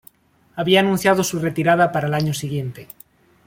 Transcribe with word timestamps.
Había 0.55 0.79
anunciado 0.79 1.23
su 1.23 1.37
retirada 1.37 1.91
para 1.91 2.07
el 2.07 2.15
año 2.15 2.33
siguiente. 2.33 2.87